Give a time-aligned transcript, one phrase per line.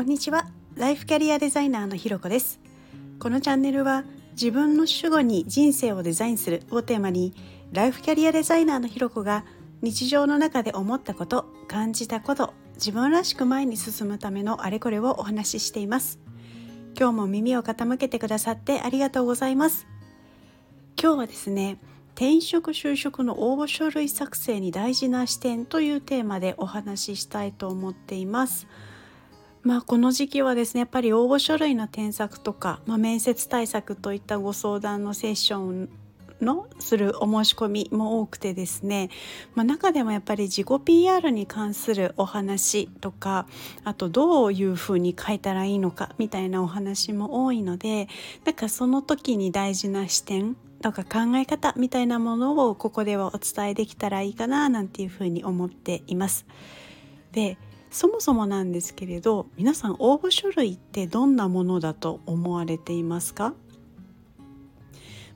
[0.00, 0.46] こんにちは。
[0.76, 2.58] ライフキャリアデザイナーのひろこです。
[3.18, 7.34] このチャンネルは自分の主語に人生をデザインするをテーマに
[7.70, 9.44] ライフキャリアデザイナーのひろこが
[9.82, 16.18] 日常の中で思ったこと感じたこと自分らしく前に進むためのあれこれをお話ししています。
[16.98, 19.86] 今日も耳を傾けてくださってありがとうございます。
[20.98, 21.78] 今日はですね
[22.14, 28.66] 転職就職の応募書類作成に大事な視点というテーマでお話ししたいと思っています。
[29.62, 35.88] まあこの時期はですねやっぱり応募書類の添削とか、まあ、面接対策といったご相談のセッション
[36.40, 39.10] のするお申し込みも多くてですね、
[39.54, 43.46] まあ、中でもやっぱり自己 PR に関するお話とか
[43.84, 48.08] あとどういうふうに書いたらいいのかみたいなお話も多いので
[48.44, 56.46] なんかその時に大事な視点とか考え方みたいなものをここではお伝えできたらいいかななんていうふうに思っています。
[57.32, 57.58] で
[57.90, 63.54] そもそもなんですけれど皆さん応募書類ってどんなものだと思われていますか？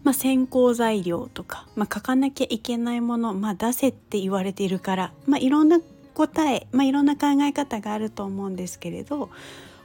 [0.02, 5.80] まあ、選考材料とか、まあ、書かなきゃいけないもの、まあ、出せって言われているから、まあ、いろんな
[6.12, 9.30] 答え、まあ、いろんな考え方があると思うんですけれど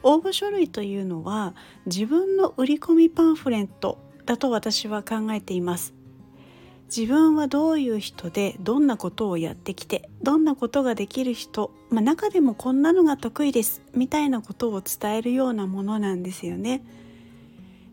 [0.04, 5.94] 応募書類というのは自分の売り込みパンフレットだと私は考えています。
[6.96, 16.84] 自分はどういう人でどんなことをやってきてどんなことができる人、まあ、中でもこんなのが得意ですみたいなことを伝えるようなものなんですよね。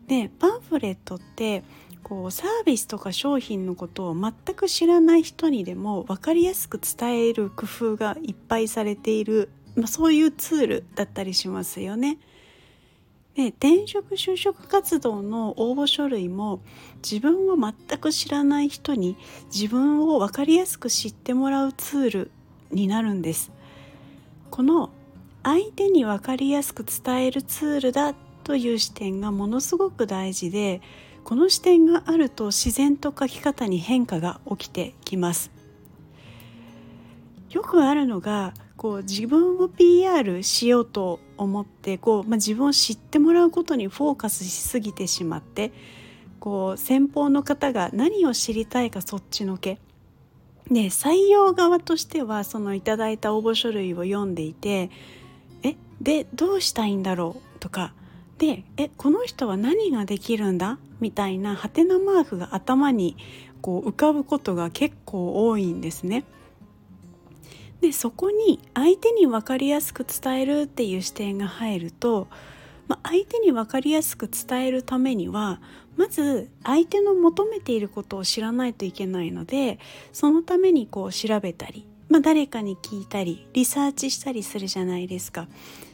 [0.07, 1.63] でパンフレットって
[2.01, 12.17] こうサービスとか商品のことを全く知らない人にでも分かりやすく伝える工夫がいっぱいされている、まあ、そういうツールだったりしますよね。
[13.37, 16.59] で転職就職活動の応募書類も
[17.07, 19.15] 自分を全く知らない人に
[19.53, 22.31] 自分を分かりやすく知ってもらうツール
[22.71, 23.51] になるんです。
[24.49, 24.89] この
[25.43, 30.81] 相手に分かりやすく伝えるツールだという視点がものすごく大事で
[31.23, 35.51] この視点があると自然と書き方に変化が起きてきます。
[37.51, 45.71] よくあるのがこう自分を PR しようと思ってこう、まあ、自分を知ってもらうことにフォーカスしすぎてしまって
[46.39, 49.79] こう先方の方が何を知りたいかそっちのけ
[50.69, 54.91] で採用側としてはそのいただいた応募書類を読んでいて
[55.63, 57.93] えでどうしたいんだろうとか
[58.37, 60.77] でえこの人は何ができるんだ？
[60.99, 63.17] みたいなハテナマークが頭に
[63.61, 66.23] こう浮かぶことが結構多いんですね。
[67.87, 72.27] でそこに相手に分かりやすく伝えるっていう視点が入ると、
[72.89, 75.61] まあ、相手に分かりやすく伝えるためには
[75.95, 79.79] まず相手の求めていることを知らないといけないので
[80.11, 85.47] そのためにこう調べたり、まあ、誰かに聞いたりリサーチしたりするじゃないですか。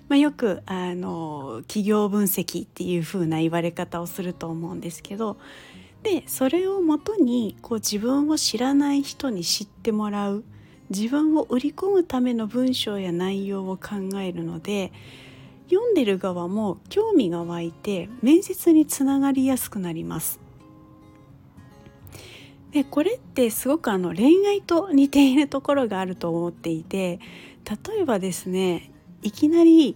[0.09, 5.37] まあ、よくあの企業分析っていう風な言われ方をすると思うんですけど
[6.01, 10.43] でそれをもとにこう自分を知らない人に知ってもらう
[10.95, 14.93] 自分を売り込むための文章や内容を考えるので
[15.69, 20.39] 読んでる側も興味が湧いて面接につながりやすくなります。
[22.71, 27.19] でこれってすごくあの恋愛と似ているところがあると思っていて
[27.87, 29.95] 例えばですねいきなり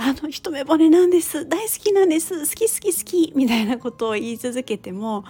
[0.00, 1.48] あの一目惚れなんです。
[1.48, 2.38] 大好きなんです。
[2.38, 5.24] 好き好き好きみたいなことを言い続けても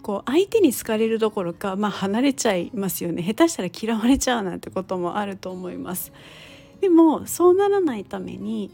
[0.00, 3.22] こう相手に好かれるどころか、まあ、離れちゃいますよね。
[3.22, 6.10] 下手したら嫌われちゃうなんてこともあると思います。
[6.80, 8.70] でもそうならないために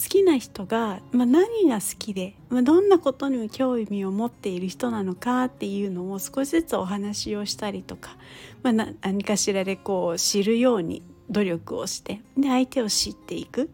[0.00, 8.16] 好きな人が、まあ、何が好きで、まあ、どんなことにも興味を持っている人なのかっていうのを少しずつお話をしたりとか、
[8.62, 13.68] まあ、何かしらでこう知るように努力をしてで相手を知っていく。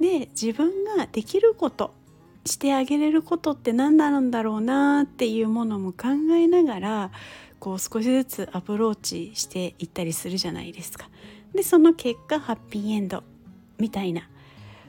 [0.00, 1.94] で自分ができること
[2.44, 7.10] してあげれることって何なんだろうなっていうものも考えながら
[7.58, 11.08] こう少しずつアプローチしていったりするじゃないですか。
[11.54, 13.22] でその結果ハッピーエンド
[13.78, 14.28] みたいな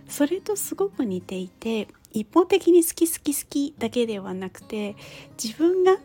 [0.08, 4.96] それとすごく似ていて一方的に好き好き好きだけではなくて
[5.42, 5.98] 自分が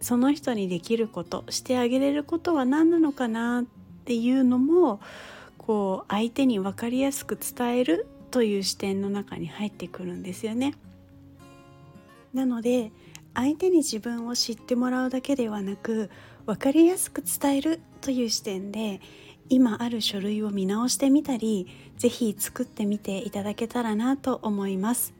[0.00, 3.64] その人にできることしてあげれることは何なのかなっ
[4.04, 5.00] ていうのも
[5.58, 10.74] こう相手に分かりやすく伝えるという視点の中に入ってくるんですよね。
[12.32, 12.92] なので
[13.34, 16.10] 相手に自分を知ってもらうだけではなく
[16.46, 19.00] 分かりやすく伝えるという視点で
[19.48, 21.66] 今ある書類を見直してみたり
[21.96, 25.14] 是非作ってみていただけたらなと思います。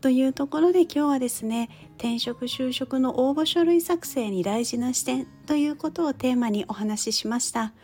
[0.00, 1.68] というところで今日はですね
[1.98, 7.74] 転職就職の応募書類作成に大事な視点ということをテーマにお話ししました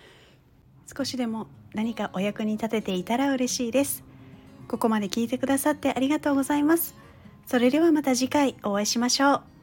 [0.97, 4.06] 少しでも何かお役に立てていたら嬉しいです
[4.69, 6.95] ここまで聞いてくださってありがとうございます。
[7.47, 9.56] それではまた次回お会いしましょう。